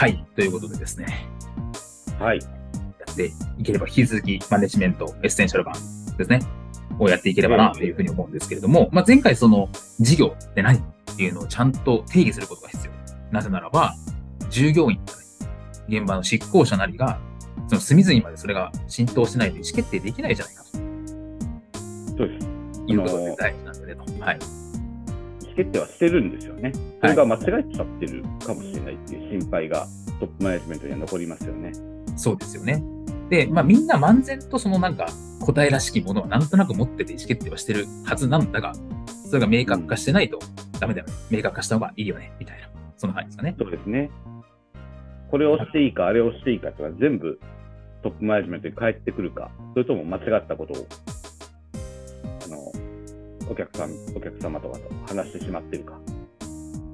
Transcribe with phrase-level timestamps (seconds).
[0.00, 1.28] はい、ということでですね、
[2.18, 2.38] はい。
[2.38, 2.46] や
[3.12, 5.74] っていければ引き続きマネジメントエッセンシャル版
[6.16, 6.40] ですね、
[6.98, 9.68] をやっていければなというふうに思うんですけれども、まあ、前回その
[9.98, 10.82] 事業って何っ
[11.18, 12.92] ていうのをちゃんと定義することが必要。
[13.30, 13.94] なぜならば、
[14.48, 14.98] 従業員
[15.86, 17.20] 現場の執行者なりが、
[17.68, 20.64] その隅々までそれが浸透してないと意思決定できないじゃないか
[22.16, 22.46] そうです。
[22.86, 24.24] ということで大事なんだねと。
[24.24, 24.59] はい。
[25.60, 26.72] 意思決定はしてるんですよね。
[27.00, 29.86] それが間違えちゃってるかもしれないっていう心配が
[30.18, 31.72] トップマネジメントには残りますよね。
[32.16, 32.82] そうですよね。
[33.28, 35.08] で、まあみんな漫然とそのなんか
[35.40, 38.72] 答えらしきものはなんとなく持ってて意思決定はしてるはずなんだが、
[39.28, 40.38] それが明確化してないと
[40.78, 41.12] ダメだよね。
[41.30, 42.32] 明確化した方がいいよね。
[42.38, 42.68] みたいな。
[42.96, 43.54] その範囲ですかね。
[43.58, 44.10] そうですね。
[45.30, 47.38] これをしていいか、あれをしていいかっていうのは全部
[48.02, 50.86] トップマネジメントに返ってくるか、それとも間違ったことを、
[53.50, 55.98] お客さん、お客様とかと話してしまってるか。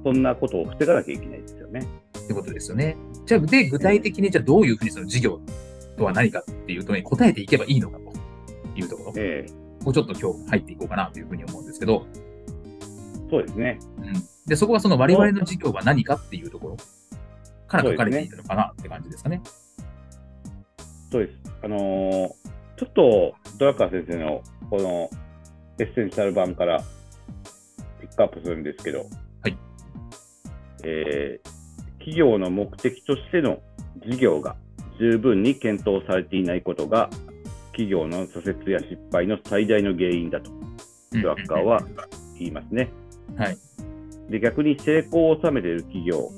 [0.03, 1.87] そんなことを防がなきゃいけないですよね。
[2.17, 2.97] ってことですよね。
[3.25, 5.39] じゃあ、で、具体的にじゃあどういうふうにその事業
[5.97, 8.13] とは何かっていうとね、答えていけばいいのかと
[8.79, 9.13] いうところ。
[9.17, 12.05] ええここちょっと今日入っていこうかなというふうに思うんですけど、
[13.29, 13.79] そうですね。
[13.99, 14.13] うん。
[14.45, 16.77] で、そこはその我々の事業は何かっていうところ
[17.67, 19.41] から書かれているのかなって感じですかね。
[21.09, 21.37] そうです。
[21.63, 22.29] あのー
[22.77, 25.09] ちょっとドラッカー先生のこの
[25.79, 26.81] エッセンシャル版から
[27.99, 29.05] ピックアップするんですけど、
[29.41, 29.57] はい。
[30.83, 31.57] えー
[32.07, 33.59] 企業の目的としての
[34.09, 34.55] 事業が
[34.97, 37.09] 十分に検討されていないことが
[37.71, 40.49] 企業の挫折や失敗の最大の原因だと
[41.11, 41.83] ドラッカーは
[42.39, 42.89] 言いますね。
[43.35, 43.57] はい。
[44.29, 46.31] で、逆に成功を収めている企業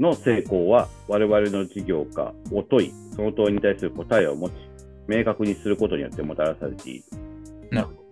[0.00, 4.52] の成功は、我々の事業かを問い、その問いに対する答えを持ち、
[5.06, 7.04] 明確にすることによってもたらされている。
[7.70, 8.03] なるほど。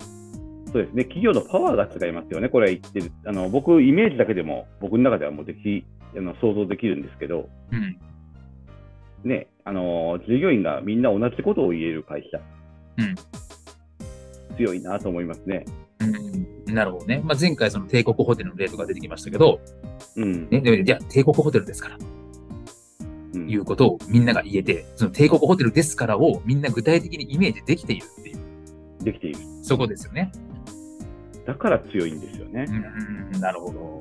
[0.72, 1.04] そうですね。
[1.04, 2.48] 企業のパワーが違いますよね。
[2.48, 3.12] これは言ってる。
[3.26, 5.84] あの、僕、イメージだけでも、僕の中ではもうでき、
[6.16, 9.28] あの想像できるんですけど、うん。
[9.28, 12.40] ね、あの、従業員がみんな同じことを言える会社。
[12.98, 13.14] うん
[14.56, 15.64] 強いなと思いますね。
[16.66, 17.22] うん、なるほどね。
[17.24, 19.60] まあ、前回その帝国ホテルの例とか出てきましたけど、
[20.16, 20.48] うん。
[20.50, 21.98] ね、でいや、帝国ホテルですから、
[23.34, 29.38] うんいうことをみんなが言えて、その帝国ホテルですからをみんな具体的にイメージできているっていう、できている。
[29.62, 30.30] そこですよね。
[31.46, 32.66] だから強いんですよね。
[32.68, 33.98] うん、なるほど。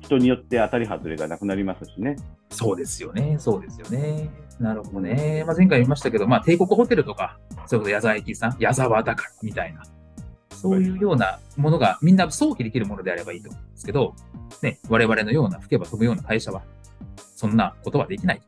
[0.00, 2.16] 人によって当たり外れがなくなりますしね。
[2.50, 3.36] そうですよね。
[3.38, 4.30] そうですよね。
[4.60, 5.44] なるほどね。
[5.46, 9.82] まあ、前回言いましたけど、まあ、帝国ホテルとか、それこそ矢沢駅さん、矢沢だからみたいな、
[10.50, 14.14] そういうようなものがみんな早期できるものであればいいと思うんですけど、
[14.62, 16.62] ね、我々のような吹けば飛ぶような会社は、
[17.16, 18.42] そんなことはできない。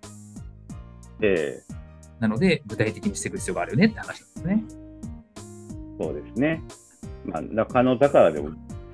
[1.21, 1.75] ええ
[2.21, 4.65] なので、具体的にしていく必要があるよねって話なんですね。
[6.01, 6.63] そうですね。
[7.25, 8.51] まあ、中野だからでも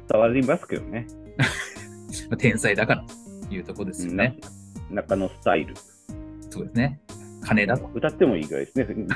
[0.08, 1.06] 伝わりますけどね。
[2.28, 3.04] まあ天才だから
[3.48, 4.36] というところですよね。
[4.91, 5.74] な中野スタイル。
[6.50, 7.00] そうですね。
[7.42, 7.91] 金だと。
[7.94, 8.86] 歌ってもいいぐらいですね。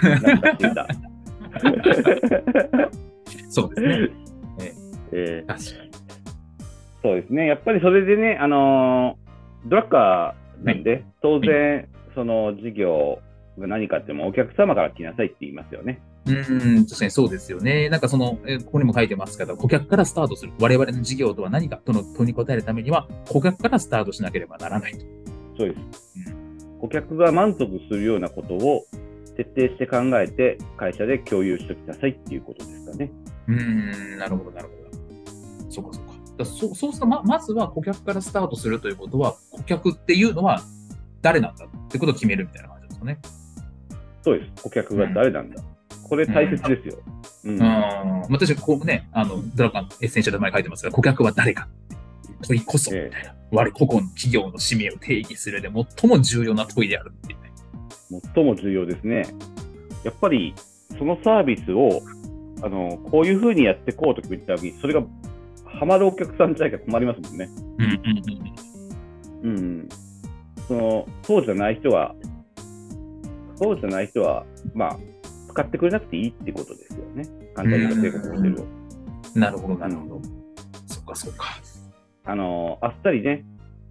[3.48, 4.10] そうですね。
[5.12, 5.90] ええ確かに。
[7.02, 7.46] そうですね。
[7.46, 9.24] やっぱりそれでね、あのー
[9.66, 13.20] ドラッカーなんで、当然、その事業
[13.58, 16.00] が何かってもお客様から来なさいって言いますよね。
[16.26, 17.88] うーん、確かにそうですよね。
[17.90, 20.52] なんかその、えここにも書いてますけど、顧客からスタートする。
[20.58, 25.00] 我々の事業とは何かとの問いに答えるためには、顧客からスタートしなければならないと。
[25.58, 26.14] そうです。
[26.80, 28.84] 顧客が満足するようなことを
[29.36, 33.10] 徹底して考えて、会社で共有しておきなさいっていうことですかね。
[33.48, 34.96] うーん、なるほど、なるほ
[35.66, 35.70] ど。
[35.70, 36.14] そうか、そうか。
[36.36, 40.62] だそうそうするとま、まずは顧客からスタートするということは、顧客っていうのは
[41.22, 43.18] 誰なんだってことを決めるみたいな感じですかね。
[44.22, 44.62] そうです。
[44.62, 45.62] 顧客が誰なんだ。
[46.08, 46.98] これ大切ですよ。
[47.44, 47.58] うんうん。
[47.58, 51.68] まあ、確かにこうね、あの、ドラゴンエッセンシャルで前に書いてますが、顧客は誰か
[52.46, 53.34] 問いこそ、みたいな。
[53.50, 55.70] 我個々の企業の使命を定義するで
[56.00, 57.52] 最も重要な問いであるっていうね。
[58.34, 59.24] 最も重要ですね。
[60.04, 60.54] やっぱり、
[60.98, 62.02] そのサービスを、
[62.62, 65.02] あの、こういうふうにやっていこうと言った時に、それが
[65.64, 67.48] ハマるお客さんじゃなきゃ困りますもんね。
[67.78, 68.22] うんうん
[69.44, 69.56] うん。
[69.56, 69.88] うん。
[70.68, 72.14] その、そうじゃない人は、
[73.56, 74.98] そうじゃない人は、まあ、
[75.54, 77.24] 使ってくれなくていいってことですよね。
[77.54, 78.66] 簡単に言うと帝国ホテルを。
[79.36, 80.20] なるほど、なるほど。
[80.86, 81.44] そっか、そっか。
[82.24, 83.44] あの、あっさりね、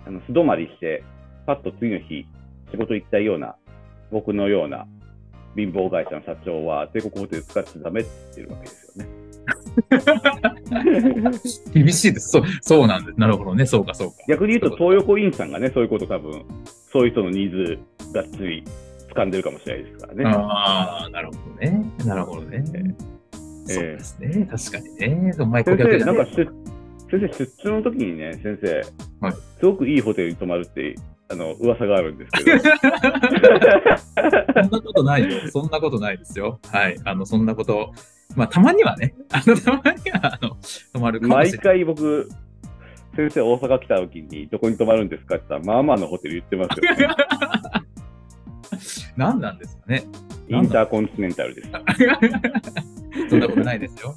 [0.06, 1.04] あの素泊まりして、
[1.48, 2.26] パッと次の日、
[2.72, 3.56] 仕事行きたいような、
[4.12, 4.88] 僕のような
[5.56, 9.10] 貧乏会社の社長は、帝国ホテル使っちゃダメって言ってるわけですよね。
[11.74, 12.30] 厳しいです。
[12.30, 13.20] そう、そうなんです。
[13.20, 13.66] なるほどね。
[13.66, 14.16] そうか、そうか。
[14.28, 16.44] 逆に言うと、東横インさんがね、そういうこと多分、
[16.92, 17.80] そういう人のニーズ
[18.14, 18.66] がっつり
[19.14, 20.24] 掴んでるかもしれないですからね。
[20.26, 21.86] ああ、なるほどね。
[22.06, 22.64] なるほどね。
[23.70, 24.48] えそうですね。
[24.50, 25.32] 確かにね。
[25.40, 26.06] お前顧客だね。
[26.06, 26.52] なんか出、先
[27.20, 28.82] 生、出張の時にね、先生、
[29.22, 30.96] はいすごくいいホテルに泊まるって、
[31.30, 32.68] あの、噂があるんですけど、 そ
[34.68, 35.40] んなことないよ。
[35.52, 36.60] そんなことないですよ。
[36.70, 36.98] はい。
[37.06, 37.94] あの、そんなこと。
[38.36, 39.14] まあ、たまにはね。
[39.32, 40.58] あの、たまには、あの、
[40.94, 41.60] 泊まるかもし毎れない。
[41.60, 42.28] 回僕、
[43.16, 47.08] 先生、大阪来た時に、どこに泊まるんですかって言ったら、まあまあのホテル言ってますよ、ね。
[49.18, 50.04] 何なんですかね。
[50.48, 51.70] インターコンチネンタルです。
[53.30, 54.16] そんなことないですよ。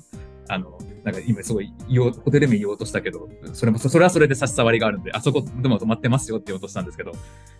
[0.48, 7.12] あの、なんか今すごい言おう、ホテル名言おうとしたけど、それも、それはそれで差し障りがあるんで、あそこでも泊まってますよって言おうとしたんですけど、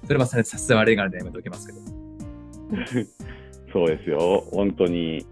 [0.05, 1.81] それはそれで差し障りがあるんでやめておきますけど。
[3.73, 5.27] そうですよ、本当に。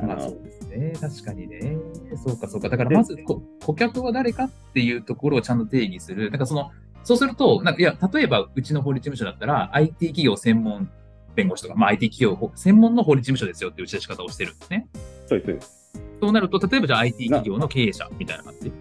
[0.00, 0.92] まあそうですね。
[1.00, 1.76] 確かにね。
[2.24, 2.68] そうかそうか。
[2.68, 6.30] だからまずこ顧客は誰かっていうところをちゃんと定義する。
[6.30, 6.70] なんかその、
[7.04, 10.90] そうすると、なんかいや、例えばうちの法律事務所だったら IT 企業専門
[11.34, 14.88] 弁護士とか、まあ IT 企業専門の法律事務所ですよっていう打ち出し方をしてるんですね。
[15.26, 15.84] そうです。
[16.20, 18.72] そうなると、例えばじゃあ IT 企業の経営者みたいな感じ。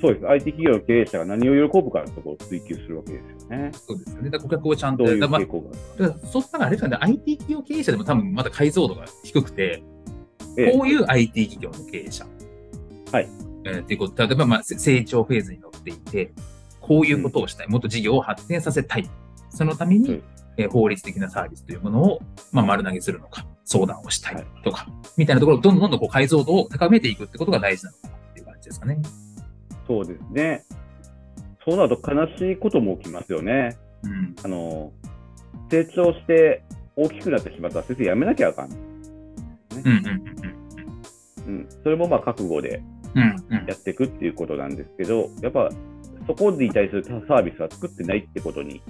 [0.00, 0.28] そうです。
[0.28, 3.70] IT 企業の経営者が何を喜ぶかのところを追求するわけですよね。
[3.72, 4.30] そうですよね。
[4.30, 5.60] だから顧客をちゃんと、どういう傾向があるか。
[5.98, 9.82] あだからそしたらあれですかね、IT 企業経営者でも多分まだ解像度が低くて、
[10.58, 12.26] ええこういう IT 企業の経営者。
[13.12, 13.28] はい。
[13.64, 16.32] えーっていうこと、例えば、まあ、せ成長フェーズに乗っていて、
[16.86, 17.68] こういうことをしたい。
[17.68, 19.08] もっと事業を発展させたい。
[19.50, 20.22] そのために、うん
[20.58, 24.86] えー法律的なサービスというものを、まあ、丸投げするのか、相談をしたはいいとか、
[25.16, 28.98] みたいなところをどんどんどんどんこう解像度を高めていくってことが大事なのかなっていう感じですかね。
[29.86, 30.64] そうですね。
[31.68, 33.76] そうなると悲しいことも起きますよね。
[34.02, 34.34] うん。
[34.42, 34.92] あの、
[35.70, 38.70] 成長して大きくなってしまったら先生辞めなきゃあかん。
[38.70, 38.78] うん
[39.80, 39.96] うん
[41.46, 41.68] うんうん。
[41.82, 42.82] それもまあ覚悟で
[43.68, 45.68] やっていくっていうことなんですけど、やっぱ
[46.26, 48.82] そこに対するサービスは作ってないってことに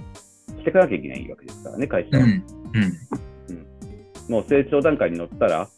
[0.57, 2.23] していかなきゃいけないわけですからね、会社は。
[2.23, 2.31] うん。
[2.31, 4.31] うん。
[4.31, 5.69] もう成長段階に乗ったら、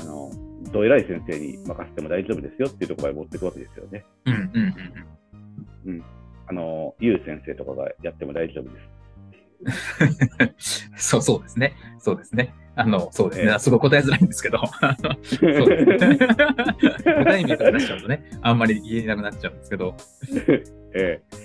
[0.00, 0.30] あの、
[0.72, 4.04] どえらい先生に任せても大丈夫ですよっていうところまで持っていくわけですよね。
[4.26, 4.34] うん。
[4.34, 5.92] うん。
[5.92, 6.04] うん。
[6.46, 8.80] あの、ゆう先生とかがやっても大丈夫で
[10.60, 10.88] す。
[10.96, 11.74] そう、そうですね。
[11.98, 12.54] そうですね。
[12.76, 13.52] あの、そうですね。
[13.52, 16.18] ええすごい答えづらいんですけど、そうですね。
[16.18, 19.94] 具体名とか出しちゃうとね、あんまり言えなくなっちゃうんですけど、
[20.94, 21.44] ええ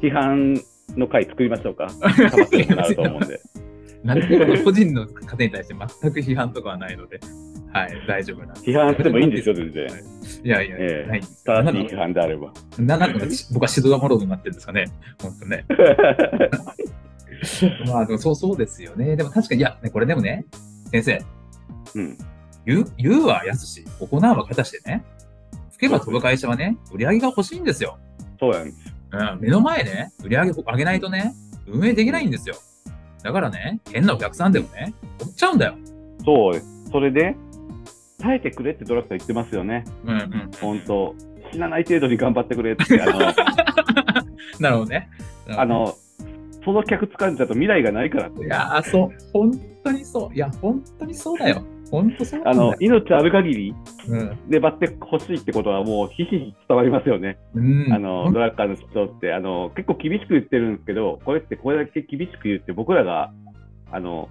[0.00, 0.54] 批判
[0.96, 1.88] の回作りましょうか。
[2.00, 3.40] なると思うんで。
[4.04, 7.20] なるほど、個人の方に対して全く批判とかはないので、
[7.72, 8.60] はい、大丈夫なんで。
[8.60, 9.86] 批判してもいいんですよ、全然。
[10.44, 12.52] いやいや、ええないんです正しい批判であれば。
[12.78, 13.18] ななんか
[13.52, 14.84] 僕は指導がもろになってるんですかね、
[15.22, 15.64] 本当ね。
[17.86, 19.16] まあ、でもそうそうですよね。
[19.16, 20.44] でも確かに、いや、ね、これでもね、
[20.90, 21.22] 先生、
[21.94, 22.18] うん。
[22.66, 25.04] 言う、言うはやすし、行うは形でね、
[25.72, 27.98] 吹けば飛ぶ会社はね、売り上げが欲しいんですよ。
[28.40, 28.76] そうなんです。
[29.12, 31.34] うん、目の前ね、売り上げ上げないとね、
[31.66, 32.56] 運営できないんですよ。
[33.22, 35.74] だからね、変なお客さんでもね、取っちゃうんだよ。
[36.24, 36.62] そう。
[36.90, 37.36] それで、
[38.18, 39.84] 耐えてくれってドラッグさん言ってますよね。
[40.04, 40.50] うんうん。
[40.60, 41.14] 本当
[41.52, 43.00] 死なない程度に頑張ってくれって。
[43.00, 43.18] あの、
[44.60, 45.08] なるほどね。
[45.48, 45.94] あ、の、
[46.64, 48.44] その客掴んじゃうと未来がないからって。
[48.44, 49.52] いやー、そう、本
[49.82, 50.34] 当にそう。
[50.34, 51.62] いや、本当にそうだよ。
[51.90, 52.74] 本当そうなあの、。
[52.80, 53.74] 命ある限り
[54.08, 54.38] うん。
[54.48, 57.38] 粘ってほしいってことはもうひしひし伝わりますよね。
[57.54, 63.32] うん、あの、ドラッカーの人って、あの、結構厳しく言ってるんですけど、これってこれだけ厳しく言って僕らが、
[63.92, 64.28] あの、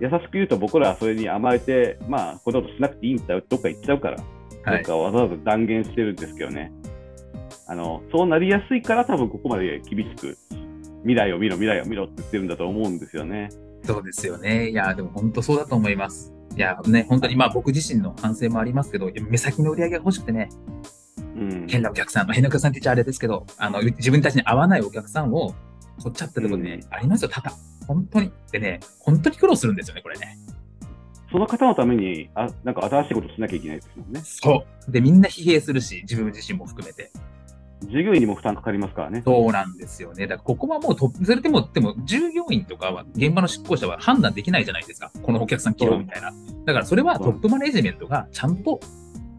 [0.00, 4.24] 優しく言うと僕らはそれに甘えて、まあ、こんなことしなくていいんだよどっか行っちゃうから、ど
[4.64, 4.80] はい。
[4.80, 6.72] っかわざわざ断言してるんですけどね。
[7.68, 10.36] あの、そうなりやすいから多分ここまで厳しく、
[11.02, 13.50] 未来を見ろ、未来を見ろって言ってるんだと思うんですよね。
[13.84, 14.70] そうですよね。
[14.70, 16.32] いや、でも本当そうだと思います。
[16.56, 20.48] いや、ね、本当にまあ僕自身の反省もありますけど、目先の売り上げが欲しくてね、
[21.36, 21.66] うん。
[21.68, 25.54] 変なお客さん、変なお客さんって言っちゃあれですけど、あの、自分たちに合わないお客さんを
[26.02, 27.56] 取っちゃってることね、ありますよ、多々。
[27.86, 28.32] 本当に。
[28.52, 30.38] でね、本当に苦労するんですよね、これね。
[31.30, 34.20] その方のために、あ、なんか新しいことしなきゃいけないですもんね。
[34.22, 34.92] そう。
[34.92, 37.10] で、みんな疲弊するし、自分自身も含めて。
[37.88, 39.22] 従業員にも負担かかりますからね。
[39.24, 40.26] そうなんですよね。
[40.26, 45.10] だからここはもうトップ、それでも、でも従業員とかは、現場の執行者は判断できないじゃないですか。
[45.22, 46.32] このお客さん切ろうみたいな。
[46.64, 48.80] だからそれはトップマネジメントがちゃんとも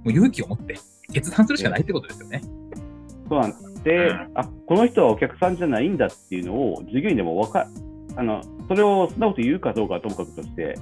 [0.05, 0.77] う勇気を持って
[1.11, 2.41] 決断するしかないってことですよね。
[3.29, 3.83] そうなんです。
[3.83, 7.67] で、うんあ、この人はお客さんじゃないんだっていうのを、従業員でもわか、
[8.15, 10.75] あの、それを素直に言うかどうかはともかくとして、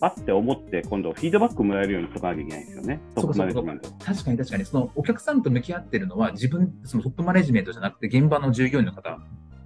[0.00, 3.00] あって思って、今度フィードバックもらえるようにしとかなきゃいけないんですよね。
[3.14, 3.90] トップマネジメント。
[4.04, 9.18] 確かに確かに、そのお客さんと向き合ってるのは、自分、そのトップマネジメントじゃなくて、現場の従業員の方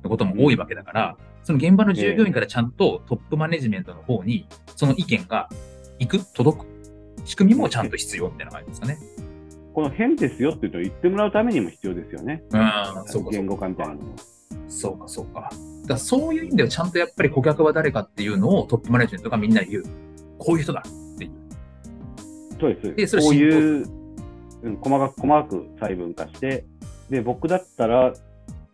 [0.02, 4.46] のことも多いわけだから、その現場の従業員からちゃんとトップマネジメントの方に、
[4.76, 5.48] その意見が
[5.98, 6.66] 行く、届く、
[7.24, 8.98] 仕組みもちゃんと必要みたいな感じですかね。
[9.74, 12.42] この変ですよっていうのを言ってもらうためにも必要ですよね。
[12.50, 12.62] うん、
[13.06, 13.30] そう。
[13.30, 13.96] 言語化みたいの。
[14.68, 15.50] そうか、そうか。
[15.86, 19.84] だそういう意味では、ちゃんとやっぱり顧客は誰かっていうのをトップマネジメントがみんなに言う。
[20.38, 21.30] こういう人だっていう。
[22.60, 23.16] そうです。
[23.16, 23.86] でこういう、
[24.62, 26.64] うん、細かく細かく細分化して、
[27.10, 28.12] で、僕だったら、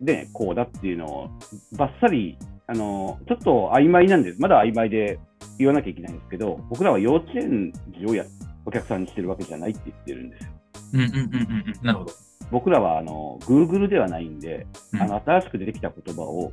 [0.00, 1.30] で、こうだっていうのを、
[1.76, 4.40] ばっさり、あの、ちょっと曖昧なんです。
[4.40, 5.18] まだ曖昧で
[5.58, 8.24] 言わなきゃいけないんですけど、僕らは幼稚園児をや
[8.66, 10.50] お客さんにしてるわけじゃないって言ってるんですよ。
[10.94, 11.86] うんうんうんうんうん。
[11.86, 12.12] なるほど。
[12.50, 16.52] 僕らは、あの、Google ではないんで、うんあの、新しく出てきた言葉を、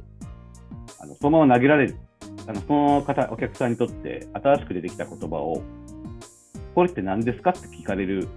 [1.00, 1.96] あの、そのまま投げられる。
[2.48, 5.62] あのその方お客さんにとって新しく出てきた言葉を
[6.76, 8.28] これって何ですかって聞かれる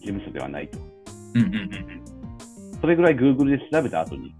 [0.12, 0.78] 務所ではないと。
[2.80, 4.34] それぐらい Google で調べた後に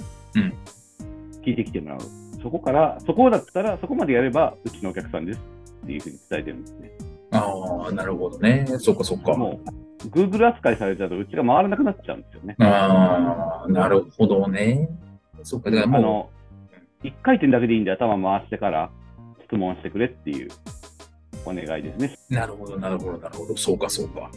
[1.45, 2.01] 聞いてきてもらう。
[2.43, 5.41] そこから、そこだったら、そこまでやればうちのお客さんです
[5.83, 6.93] っていうふうに伝えてるんですね。
[7.33, 8.67] ああ、なるほどね。
[8.79, 9.35] そっかそっか。
[9.35, 9.61] も
[10.05, 12.57] う Google 扱いされちゃうとうちが回らなくなっちゃうんですよね。
[12.61, 14.89] ああ、なるほどね。
[15.43, 16.36] そっか、だからもう。
[17.05, 18.91] 1回転だけでいいんで頭回してから
[19.47, 20.51] 質問してくれっていう
[21.45, 22.17] お願いですね。
[22.29, 24.31] なるほど、なるほど、なるほど、そうか、そうか。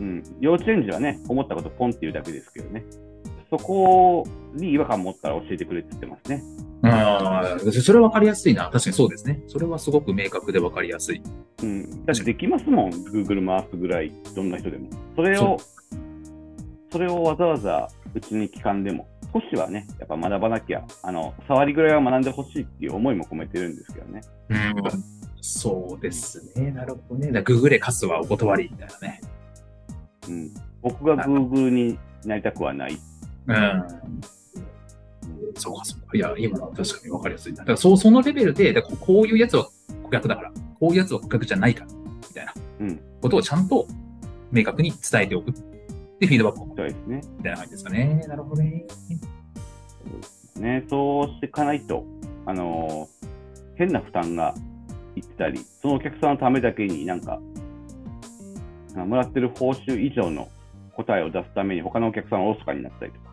[0.00, 2.84] ん、幼稚園児はね、思ったことポンって言うだけですけどね、
[3.50, 6.42] そこに違和感持ったら教えてくれって言ってますね。
[6.82, 8.70] ああ、それは分かりやすいな。
[8.70, 9.42] 確かにそうですね。
[9.48, 11.20] それはすごく明確で分かりやすい。
[11.62, 12.04] うん。
[12.04, 14.88] だってできますもん、Google 回すぐらい、どんな人でも。
[15.16, 15.58] それを
[16.90, 24.20] それをわざわざうちに聞かんでも、少しはね、やっぱ学ばなきゃ、あの、触りぐらいは学んでほしいっていう思いも込めてるんですけどね。
[24.48, 24.58] うん。
[25.40, 26.70] そうですね。
[26.70, 27.32] なるほどね。
[27.32, 29.20] だググレカスはお断りみたいなね。
[30.28, 30.54] うん。
[30.82, 32.98] 僕が Google になりたくはない。
[33.46, 33.84] うん。
[35.54, 36.16] そうか、そうか。
[36.16, 37.58] いや、今のは確かに分かりやすいな。
[37.58, 39.68] だからそうそのレベルで、だこういうやつは
[40.04, 43.00] 顧客だから、こういうやつは顧客じゃないから、みたいなうん。
[43.20, 43.86] ことをちゃんと
[44.50, 45.52] 明確に伝えておく。
[46.20, 47.20] で、フィードバックをもらうそうですね。
[47.38, 48.24] みたいな感じですかね。
[48.26, 48.84] なるほどね。
[50.56, 52.04] ね、そうしていかないと、
[52.46, 53.18] あのー
[53.78, 54.54] 変な負担が
[55.14, 57.40] いってたり、そのお客さんのためだけになんか、
[58.96, 60.48] あもらってる報酬以上の
[60.96, 63.27] 答えを出すために他のお客さんがおろそかになったりとか、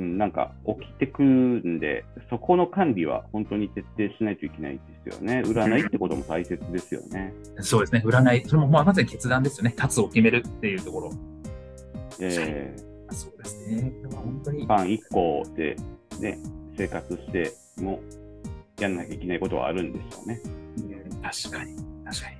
[0.00, 5.42] うん、なんか起きてくるんで、そこの管理は本当に徹底しないといけないですよね。
[5.44, 7.34] 占いってことも大切ですよね。
[7.60, 8.02] そうですね。
[8.06, 8.42] 占い。
[8.46, 9.74] それもまあまさに決断ですよね。
[9.76, 11.10] 立つを決めるっていうところ。
[12.18, 12.74] え
[13.10, 13.92] そうですね。
[14.10, 14.66] 本当にー、。
[14.66, 15.76] パン1個で、
[16.18, 16.38] ね、
[16.78, 18.00] 生活しても
[18.78, 20.40] やんなきゃいけないことはあるんでしょうね。
[20.44, 20.88] う
[21.18, 21.76] ん確かに。
[22.06, 22.36] 確かに。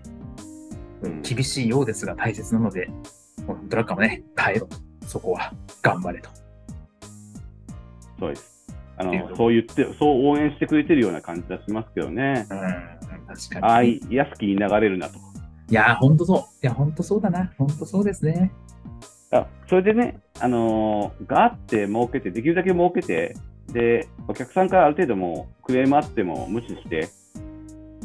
[1.03, 2.89] うん厳しいようですが大切なので、
[3.69, 4.79] ドラッカーもね、耐えろと。
[5.07, 5.53] そこは
[5.83, 6.31] 頑張れと。
[8.21, 8.67] そうです。
[8.99, 12.47] あの、そう言って、そう応援してくれてるような感じはしますけどね。
[12.51, 13.65] うん、確かに。
[13.65, 15.19] ああ、い安きに流れるなと。
[15.71, 16.39] いやー、ほんとそう。
[16.39, 17.51] いや、ほんとそうだな。
[17.57, 18.53] ほんとそうですね。
[19.33, 23.37] あそれでね、あのーガーって儲けて、できるだけ儲けて、
[23.73, 27.09] で、お客さんからある程度もうクレームあっても無視して、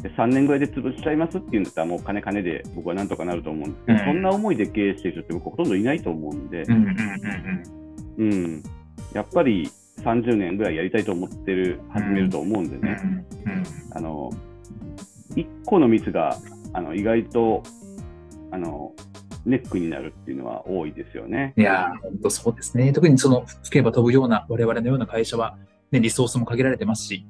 [0.02, 6.62] で3年ぐらいで潰しちゃいますっていうんだったら、もう金金で僕はなんとかなると思うんですけど、うんそんな思いで経営してる人って僕ほとんどいないと思うんで、
[8.18, 8.62] うん、
[9.12, 9.68] やっぱり
[9.98, 12.82] 30年ぐらいやりたいと思ってる、始めると思うんでうん。
[12.82, 14.30] ね、うんうんあの、
[15.34, 16.36] 一個のミスが、
[16.72, 17.62] あの、意外と、
[18.50, 18.92] あの、
[19.44, 21.54] ネックになるっていうのは多いですよね。
[21.56, 22.92] いやー、ほんとそうですね。
[22.92, 25.56] 特にその、吹けば飛ぶような我々のような会社は、
[25.90, 27.26] ね、リソースも限られてますし、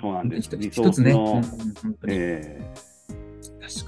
[0.00, 0.50] そうなんです。
[0.54, 1.42] 一つね、うん。
[2.08, 2.60] え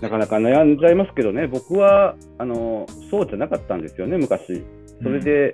[0.01, 4.65] なかなか悩んじゃいますけどね、僕は、あの、そうじゃなかったんですよね、昔。
[5.03, 5.53] それ、で、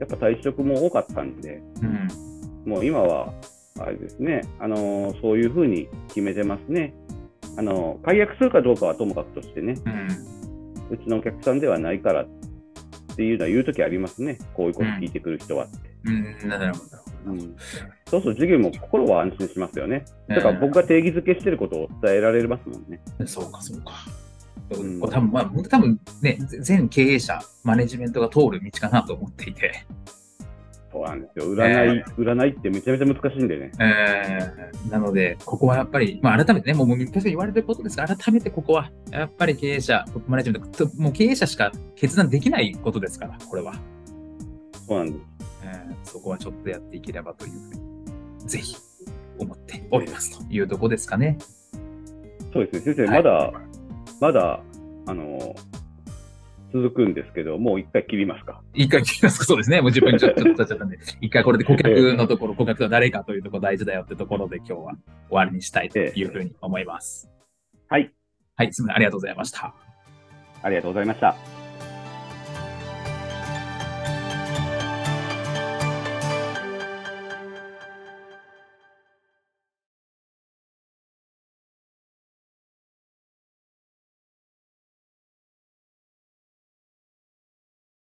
[0.00, 3.32] やっぱ退職も多かったんで、うん、もう今は、
[3.80, 6.94] あれですね、あの、そういうふうに決めてますね。
[7.56, 12.26] あの、解約するかどうかはともかくとしてね、うん、うちのお客さんではないからっ
[13.16, 14.38] ていうのは言うときありますね。
[14.54, 15.78] こういうこと聞いてくる人はって。
[16.04, 16.10] う
[16.46, 17.04] ん、なるほど。
[17.26, 17.56] うん
[18.06, 20.04] そうすると授業も心は安心しますよね。
[20.28, 23.00] だから僕が定義づけしてることを伝えられますもんね。
[23.26, 23.92] そうか、そうか。
[24.70, 24.76] 多
[25.20, 29.84] 分、まあ、多分ね、全経営者、マネジメントが通る道かなと思っていて。
[30.90, 31.52] そうなんですよ。
[31.54, 33.72] 占い、占いってめちゃめちゃ難しいんでね。
[33.80, 43.74] えーなので、ここはやっぱり、まあ、改めてね、もう昔から言われてることですが、改めてここは、やっぱり経営者、マネジメント、もう経営者しか決断できないことですから、これは。
[44.86, 45.18] そうなんです。
[45.64, 47.74] えーそこはちょっとやっていければというふう
[48.42, 48.76] に、ぜひ
[49.38, 51.38] 思っておりますというところですかね。
[52.52, 52.94] そうですね。
[52.94, 53.52] 先生、はいまだ、
[54.20, 54.60] まだ、
[55.06, 55.54] あの、
[56.72, 58.60] 続くんですけど、もう一回切りますか。
[58.74, 59.44] 一回聞きますか？
[59.44, 59.80] そうですね。
[59.80, 64.96] もう10分ちょっと経っちゃったんで、一回これで 顧客のところ、顧客は誰かというところ大事だよってところで今日は終
[65.30, 67.30] わりにしたいというふうに思います。
[67.88, 68.12] はい。
[68.56, 68.96] はい、すみません。
[68.96, 69.74] ありがとうございました。
[70.62, 71.63] ありがとうございました。